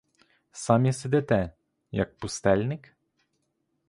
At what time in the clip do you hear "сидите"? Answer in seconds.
0.93-1.51